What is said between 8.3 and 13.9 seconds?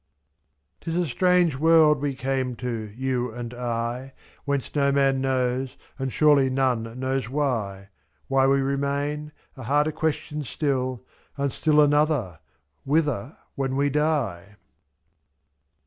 we remain— a harder question still. And still another— whither when